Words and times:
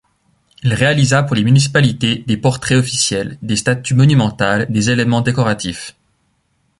Il 0.63 0.73
réalisa 0.73 1.21
pour 1.21 1.35
les 1.35 1.43
municipalités 1.43 2.23
des 2.25 2.35
portraits 2.35 2.79
officiels, 2.79 3.37
des 3.43 3.55
statues 3.55 3.93
monumentales, 3.93 4.65
des 4.71 4.89
éléments 4.89 5.21
décoratifs. 5.21 5.95